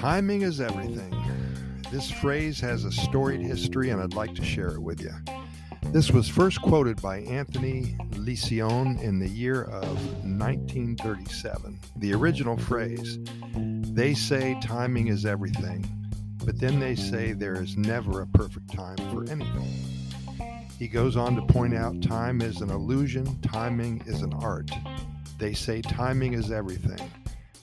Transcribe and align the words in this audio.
Timing 0.00 0.40
is 0.40 0.62
everything. 0.62 1.14
This 1.92 2.10
phrase 2.10 2.58
has 2.60 2.86
a 2.86 2.90
storied 2.90 3.42
history, 3.42 3.90
and 3.90 4.00
I'd 4.00 4.14
like 4.14 4.34
to 4.36 4.42
share 4.42 4.68
it 4.68 4.80
with 4.80 5.02
you. 5.02 5.12
This 5.92 6.10
was 6.10 6.26
first 6.26 6.62
quoted 6.62 7.02
by 7.02 7.18
Anthony 7.18 7.98
Lencioni 8.12 8.98
in 9.02 9.18
the 9.18 9.28
year 9.28 9.64
of 9.64 10.02
1937. 10.24 11.78
The 11.96 12.14
original 12.14 12.56
phrase, 12.56 13.18
they 13.92 14.14
say 14.14 14.58
timing 14.62 15.08
is 15.08 15.26
everything, 15.26 15.84
but 16.46 16.58
then 16.58 16.80
they 16.80 16.94
say 16.94 17.34
there 17.34 17.60
is 17.60 17.76
never 17.76 18.22
a 18.22 18.26
perfect 18.28 18.72
time 18.72 18.96
for 19.12 19.30
anything. 19.30 19.68
He 20.78 20.88
goes 20.88 21.14
on 21.14 21.36
to 21.36 21.42
point 21.42 21.74
out 21.74 22.00
time 22.00 22.40
is 22.40 22.62
an 22.62 22.70
illusion, 22.70 23.38
timing 23.42 24.02
is 24.06 24.22
an 24.22 24.32
art. 24.32 24.70
They 25.36 25.52
say 25.52 25.82
timing 25.82 26.32
is 26.32 26.50
everything, 26.50 27.10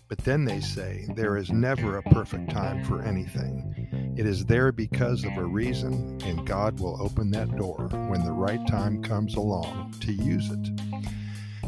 but 0.08 0.20
then 0.20 0.46
they 0.46 0.60
say 0.60 1.06
there 1.16 1.38
is 1.38 1.52
never 1.52 1.98
a 1.98 2.04
perfect 2.04 2.50
time 2.50 2.84
for 2.84 3.02
anything. 3.02 4.14
It 4.18 4.26
is 4.26 4.46
there 4.46 4.72
because 4.72 5.24
of 5.24 5.38
a 5.38 5.44
reason, 5.44 6.18
and 6.24 6.48
God 6.48 6.80
will 6.80 7.02
open 7.02 7.30
that 7.32 7.56
door 7.56 7.88
when 8.10 8.24
the 8.24 8.32
right 8.32 8.66
time 8.68 9.04
comes 9.04 9.36
along 9.36 9.94
to 10.02 10.14
use 10.14 10.50
it. 10.50 10.70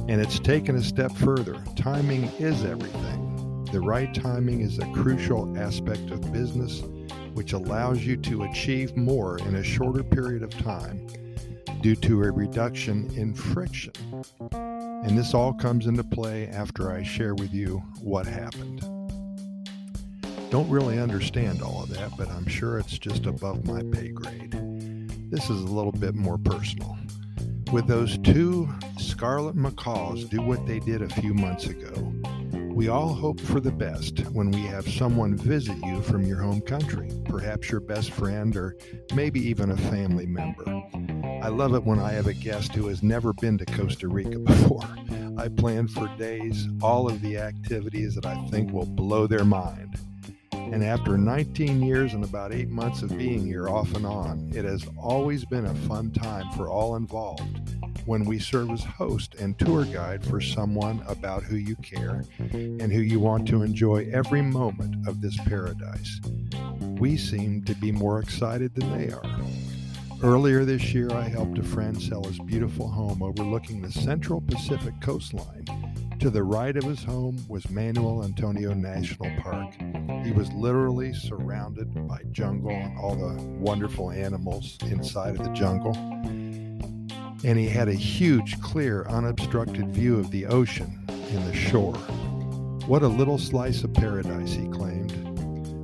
And 0.08 0.22
it's 0.22 0.40
taken 0.40 0.76
a 0.76 0.84
step 0.84 1.12
further. 1.12 1.64
Timing 1.76 2.24
is 2.40 2.64
everything. 2.64 3.66
The 3.72 3.82
right 3.82 4.14
timing 4.14 4.62
is 4.62 4.80
a 4.80 4.92
crucial 4.94 5.56
aspect 5.58 6.10
of 6.10 6.34
business 6.34 6.82
which 7.34 7.54
allows 7.54 8.00
you 8.00 8.18
to 8.18 8.44
achieve 8.44 8.98
more 8.98 9.38
in 9.40 9.56
a 9.56 9.64
shorter 9.64 10.04
period 10.04 10.44
of 10.44 10.50
time 10.50 11.06
due 11.82 11.96
to 11.96 12.24
a 12.24 12.32
reduction 12.32 13.10
in 13.16 13.34
friction. 13.34 13.94
And 15.04 15.18
this 15.18 15.34
all 15.34 15.54
comes 15.54 15.88
into 15.88 16.04
play 16.04 16.48
after 16.48 16.92
I 16.92 17.04
share 17.04 17.34
with 17.34 17.54
you 17.54 17.84
what 18.02 18.28
happened. 18.28 18.82
Don't 20.50 20.70
really 20.70 21.00
understand 21.00 21.62
all 21.62 21.84
of 21.84 21.90
that, 21.90 22.12
but 22.18 22.28
I'm 22.30 22.48
sure 22.48 22.80
it's 22.80 22.98
just 22.98 23.26
above 23.26 23.66
my 23.66 23.82
pay 23.92 24.10
grade. 24.10 24.52
This 25.32 25.50
is 25.50 25.62
a 25.62 25.68
little 25.68 25.92
bit 25.92 26.16
more 26.16 26.38
personal. 26.38 26.98
With 27.72 27.88
those 27.88 28.18
two 28.18 28.68
scarlet 28.98 29.56
macaws 29.56 30.26
do 30.26 30.42
what 30.42 30.66
they 30.66 30.80
did 30.80 31.02
a 31.02 31.10
few 31.10 31.34
months 31.34 31.68
ago, 31.68 32.14
we 32.80 32.88
all 32.88 33.14
hope 33.14 33.42
for 33.42 33.60
the 33.60 33.74
best 33.74 34.20
when 34.30 34.52
we 34.52 34.62
have 34.62 34.88
someone 34.88 35.36
visit 35.36 35.76
you 35.84 36.02
from 36.02 36.26
your 36.26 36.38
home 36.38 36.62
country, 36.62 37.12
perhaps 37.26 37.70
your 37.70 37.82
best 37.82 38.10
friend 38.12 38.56
or 38.56 38.74
maybe 39.14 39.38
even 39.38 39.72
a 39.72 39.76
family 39.76 40.26
member. 40.26 40.64
I 41.44 41.50
love 41.50 41.76
it 41.76 41.84
when 41.84 42.00
I 42.00 42.14
have 42.14 42.28
a 42.28 42.34
guest 42.34 42.74
who 42.74 42.88
has 42.88 43.04
never 43.04 43.34
been 43.34 43.58
to 43.58 43.66
Costa 43.66 44.08
Rica 44.08 44.40
before. 44.46 44.88
I 45.38 45.50
plan 45.50 45.90
for 45.90 46.08
days 46.18 46.70
all 46.82 47.10
of 47.10 47.20
the 47.20 47.38
activities 47.38 48.16
that 48.16 48.26
I 48.26 48.42
think 48.48 48.72
will 48.72 48.86
blow 48.86 49.28
their 49.28 49.44
mind. 49.44 50.00
And 50.54 50.82
after 50.82 51.18
19 51.18 51.84
years 51.84 52.14
and 52.14 52.24
about 52.24 52.54
eight 52.54 52.70
months 52.70 53.02
of 53.02 53.10
being 53.18 53.46
here 53.46 53.68
off 53.68 53.94
and 53.94 54.06
on, 54.06 54.54
it 54.56 54.64
has 54.64 54.88
always 54.98 55.44
been 55.44 55.66
a 55.66 55.76
fun 55.76 56.12
time 56.12 56.50
for 56.52 56.70
all 56.70 56.96
involved 56.96 57.69
when 58.06 58.26
we 58.26 58.40
serve 58.40 58.70
as 58.72 58.84
host 58.84 59.36
and 59.36 59.58
tour 59.60 59.86
guide 59.86 60.26
for 60.26 60.42
someone 60.42 61.04
about 61.08 61.44
who 61.44 61.56
you 61.56 61.76
care 61.78 62.24
and 62.40 62.92
who 62.92 63.02
you 63.02 63.20
want 63.20 63.48
to 63.48 63.64
enjoy 63.64 64.10
every 64.12 64.42
moment 64.42 65.08
of 65.08 65.22
this 65.22 65.38
paradise. 65.46 66.20
We 67.00 67.18
seem 67.18 67.64
to 67.64 67.76
be 67.76 67.92
more 67.92 68.20
excited 68.20 68.76
than 68.76 68.98
they 68.98 69.12
are. 69.12 69.24
Earlier 70.22 70.66
this 70.66 70.94
year, 70.94 71.12
I 71.14 71.30
helped 71.30 71.58
a 71.58 71.64
friend 71.64 72.02
sell 72.02 72.24
his 72.24 72.40
beautiful 72.40 72.90
home 72.90 73.24
overlooking 73.24 73.82
the 73.82 73.92
central 73.92 74.42
Pacific 74.42 74.94
coastline. 75.00 75.66
To 76.20 76.30
the 76.30 76.44
right 76.44 76.76
of 76.76 76.84
his 76.84 77.02
home 77.02 77.42
was 77.48 77.70
Manuel 77.70 78.26
Antonio 78.26 78.74
National 78.74 79.32
Park. 79.40 79.74
He 80.26 80.34
was 80.34 80.52
literally 80.52 81.14
surrounded 81.14 82.06
by 82.06 82.20
jungle 82.32 82.72
and 82.72 82.98
all 82.98 83.16
the 83.16 83.42
wonderful 83.42 84.12
animals 84.12 84.78
inside 84.82 85.38
of 85.38 85.46
the 85.46 85.54
jungle 85.54 85.94
and 87.44 87.58
he 87.58 87.68
had 87.68 87.88
a 87.88 87.94
huge, 87.94 88.60
clear, 88.62 89.06
unobstructed 89.08 89.90
view 89.90 90.20
of 90.20 90.32
the 90.32 90.46
ocean 90.46 91.00
and 91.08 91.48
the 91.48 91.56
shore. 91.56 91.96
What 92.88 93.04
a 93.04 93.08
little 93.08 93.38
slice 93.38 93.84
of 93.84 93.94
paradise, 93.94 94.52
he 94.52 94.68
claimed. 94.68 95.14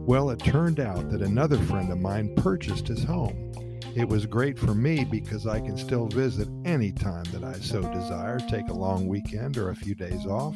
Well, 0.08 0.30
it 0.30 0.40
turned 0.40 0.80
out 0.80 1.10
that 1.12 1.22
another 1.22 1.58
friend 1.58 1.92
of 1.92 2.00
mine 2.00 2.36
purchased 2.36 2.88
his 2.88 3.04
home. 3.04 3.52
It 3.96 4.10
was 4.10 4.26
great 4.26 4.60
for 4.60 4.76
me 4.76 5.06
because 5.06 5.48
I 5.48 5.60
can 5.60 5.78
still 5.78 6.08
visit 6.08 6.50
any 6.66 6.92
time 6.92 7.24
that 7.32 7.44
I 7.44 7.54
so 7.54 7.82
desire, 7.94 8.40
take 8.40 8.68
a 8.68 8.74
long 8.74 9.08
weekend 9.08 9.58
or 9.58 9.70
a 9.70 9.76
few 9.76 9.96
days 9.96 10.26
off. 10.26 10.56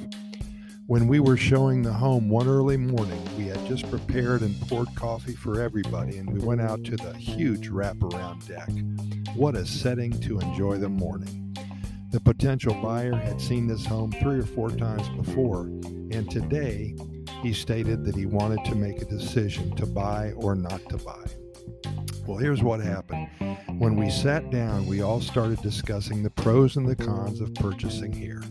When 0.90 1.08
we 1.08 1.20
were 1.20 1.38
showing 1.38 1.84
the 1.84 1.94
home 1.94 2.30
one 2.30 2.48
early 2.48 2.76
morning, 2.76 3.22
we 3.38 3.46
had 3.46 3.64
just 3.68 3.88
prepared 3.92 4.42
and 4.42 4.60
poured 4.68 4.88
coffee 4.96 5.36
for 5.36 5.62
everybody, 5.62 6.18
and 6.18 6.28
we 6.28 6.40
went 6.40 6.62
out 6.62 6.84
to 6.86 6.96
the 6.96 7.14
huge 7.14 7.70
wraparound 7.70 8.48
deck. 8.48 8.72
What 9.36 9.54
a 9.54 9.68
setting 9.68 10.20
to 10.22 10.40
enjoy 10.40 10.80
the 10.80 10.90
morning. 10.90 11.56
The 12.10 12.20
potential 12.20 12.74
buyer 12.82 13.14
had 13.14 13.40
seen 13.40 13.68
this 13.68 13.86
home 13.86 14.12
three 14.14 14.40
or 14.40 14.46
four 14.48 14.72
times 14.72 15.08
before, 15.10 15.66
and 16.10 16.28
today 16.32 16.96
he 17.44 17.54
stated 17.54 18.04
that 18.06 18.16
he 18.16 18.26
wanted 18.26 18.66
to 18.66 18.74
make 18.74 19.00
a 19.00 19.06
decision 19.06 19.76
to 19.76 19.86
buy 19.86 20.32
or 20.38 20.56
not 20.56 20.82
to 20.90 20.98
buy. 20.98 21.24
Well, 22.26 22.40
here's 22.40 22.64
what 22.64 22.80
happened. 22.80 23.30
When 23.78 23.96
we 23.96 24.10
sat 24.10 24.50
down, 24.50 24.88
we 24.88 25.04
all 25.04 25.22
started 25.22 25.62
discussing 25.62 26.24
the 26.24 26.32
pros 26.32 26.78
and 26.78 26.90
the 26.90 26.96
cons 26.96 27.42
of 27.42 27.54
purchasing 27.54 28.12
here. 28.12 28.42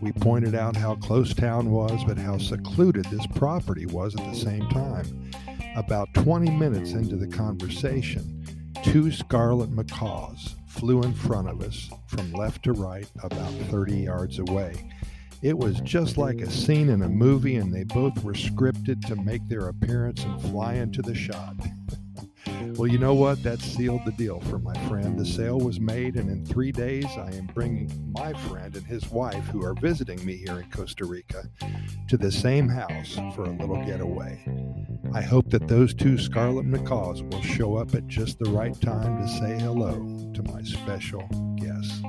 We 0.00 0.12
pointed 0.12 0.54
out 0.54 0.76
how 0.76 0.94
close 0.94 1.34
town 1.34 1.70
was, 1.70 2.02
but 2.04 2.16
how 2.16 2.38
secluded 2.38 3.04
this 3.06 3.26
property 3.26 3.84
was 3.84 4.16
at 4.16 4.24
the 4.24 4.34
same 4.34 4.66
time. 4.70 5.30
About 5.76 6.12
20 6.14 6.50
minutes 6.50 6.92
into 6.92 7.16
the 7.16 7.26
conversation, 7.26 8.42
two 8.82 9.12
scarlet 9.12 9.70
macaws 9.70 10.56
flew 10.66 11.02
in 11.02 11.12
front 11.12 11.48
of 11.48 11.60
us 11.62 11.90
from 12.06 12.32
left 12.32 12.62
to 12.64 12.72
right 12.72 13.06
about 13.22 13.52
30 13.70 13.96
yards 13.96 14.38
away. 14.38 14.90
It 15.42 15.56
was 15.56 15.80
just 15.80 16.16
like 16.16 16.40
a 16.40 16.50
scene 16.50 16.88
in 16.88 17.02
a 17.02 17.08
movie, 17.08 17.56
and 17.56 17.72
they 17.72 17.84
both 17.84 18.22
were 18.24 18.32
scripted 18.32 19.06
to 19.06 19.16
make 19.16 19.46
their 19.48 19.68
appearance 19.68 20.24
and 20.24 20.40
fly 20.42 20.74
into 20.74 21.02
the 21.02 21.14
shot. 21.14 21.56
Well, 22.60 22.86
you 22.86 22.98
know 22.98 23.14
what? 23.14 23.42
That 23.42 23.60
sealed 23.60 24.04
the 24.04 24.12
deal 24.12 24.40
for 24.40 24.58
my 24.58 24.74
friend. 24.88 25.18
The 25.18 25.24
sale 25.24 25.58
was 25.58 25.80
made, 25.80 26.16
and 26.16 26.30
in 26.30 26.44
three 26.44 26.72
days, 26.72 27.06
I 27.06 27.30
am 27.32 27.46
bringing 27.54 28.12
my 28.16 28.32
friend 28.48 28.74
and 28.76 28.86
his 28.86 29.10
wife, 29.10 29.44
who 29.46 29.64
are 29.64 29.74
visiting 29.74 30.24
me 30.24 30.36
here 30.36 30.60
in 30.60 30.70
Costa 30.70 31.04
Rica, 31.04 31.48
to 32.08 32.16
the 32.16 32.30
same 32.30 32.68
house 32.68 33.18
for 33.34 33.44
a 33.44 33.50
little 33.50 33.82
getaway. 33.84 34.44
I 35.14 35.22
hope 35.22 35.50
that 35.50 35.68
those 35.68 35.94
two 35.94 36.18
scarlet 36.18 36.66
macaws 36.66 37.22
will 37.22 37.42
show 37.42 37.76
up 37.76 37.94
at 37.94 38.06
just 38.06 38.38
the 38.38 38.50
right 38.50 38.78
time 38.80 39.20
to 39.20 39.28
say 39.28 39.58
hello 39.58 39.94
to 40.34 40.42
my 40.44 40.62
special 40.62 41.26
guests. 41.56 42.02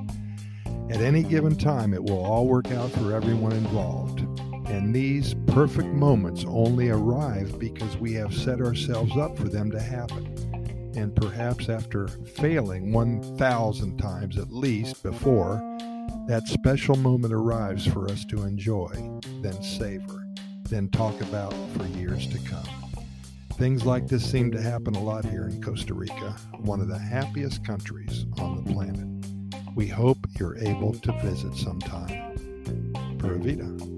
At 0.92 1.02
any 1.02 1.24
given 1.24 1.56
time, 1.56 1.94
it 1.94 2.04
will 2.04 2.24
all 2.24 2.48
work 2.48 2.70
out 2.72 2.92
for 2.92 3.14
everyone 3.14 3.54
involved. 3.54 4.26
And 4.72 4.96
these 4.96 5.36
perfect 5.48 5.90
moments 5.90 6.46
only 6.48 6.90
arrive 6.90 7.60
because 7.60 7.98
we 7.98 8.14
have 8.14 8.34
set 8.34 8.62
ourselves 8.62 9.18
up 9.18 9.38
for 9.38 9.50
them 9.50 9.70
to 9.70 9.82
happen. 9.82 10.34
And 10.96 11.14
perhaps 11.14 11.68
after 11.68 12.08
failing 12.08 12.94
1,000 12.94 13.98
times 13.98 14.38
at 14.38 14.54
least 14.54 15.04
before, 15.04 15.58
that 16.28 16.48
special 16.48 16.96
moment 16.96 17.34
arrives 17.34 17.86
for 17.86 18.10
us 18.10 18.24
to 18.26 18.44
enjoy, 18.44 18.92
then 19.42 19.62
savor, 19.62 20.26
then 20.70 20.88
talk 20.88 21.20
about 21.20 21.54
for 21.76 21.86
years 21.88 22.26
to 22.28 22.40
come. 22.40 22.64
Things 23.56 23.86
like 23.86 24.08
this 24.08 24.24
seem 24.24 24.52
to 24.52 24.62
happen 24.62 24.96
a 24.96 25.04
lot 25.04 25.26
here 25.26 25.50
in 25.50 25.62
Costa 25.62 25.94
Rica, 25.94 26.38
one 26.60 26.80
of 26.80 26.88
the 26.88 26.98
happiest 26.98 27.66
countries 27.66 28.26
on 28.40 28.64
the 28.64 28.72
planet. 28.72 29.06
We 29.76 29.88
hope 29.88 30.18
you're 30.40 30.58
able 30.58 30.94
to 30.94 31.12
visit 31.22 31.56
sometime. 31.56 33.18
Pura 33.20 33.38
Vida. 33.38 33.91